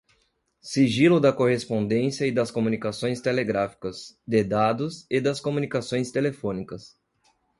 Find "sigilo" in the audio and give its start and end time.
0.63-1.19